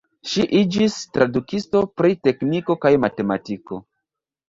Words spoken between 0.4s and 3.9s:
iĝis tradukisto pri tekniko kaj matematiko.